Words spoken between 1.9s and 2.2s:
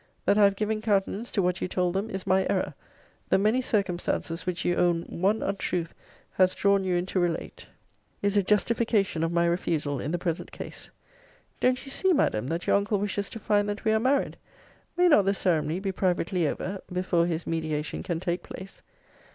them